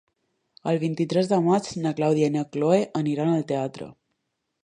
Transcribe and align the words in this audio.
El 0.69 0.79
vint-i-tres 0.83 1.29
de 1.33 1.37
maig 1.49 1.69
na 1.83 1.91
Clàudia 2.01 2.31
i 2.31 2.35
na 2.37 2.45
Cloè 2.55 2.79
aniran 3.01 3.35
al 3.35 3.47
teatre. 3.53 3.93